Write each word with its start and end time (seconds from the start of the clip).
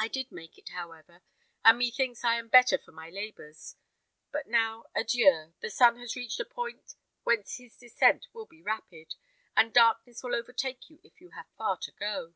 I 0.00 0.08
did 0.08 0.32
make 0.32 0.58
it, 0.58 0.70
however, 0.70 1.22
and 1.64 1.78
methinks 1.78 2.24
I 2.24 2.34
am 2.40 2.48
better 2.48 2.76
for 2.76 2.90
my 2.90 3.08
labours. 3.08 3.76
But 4.32 4.48
now, 4.48 4.86
adieu! 4.96 5.54
The 5.60 5.70
sun 5.70 5.96
has 6.00 6.16
reached 6.16 6.40
a 6.40 6.44
point 6.44 6.96
whence 7.22 7.56
his 7.58 7.76
descent 7.76 8.26
will 8.32 8.46
be 8.46 8.62
rapid, 8.62 9.14
and 9.56 9.72
darkness 9.72 10.24
will 10.24 10.34
overtake 10.34 10.90
you 10.90 10.98
if 11.04 11.20
you 11.20 11.30
have 11.36 11.46
far 11.56 11.76
to 11.82 11.92
go." 11.92 12.34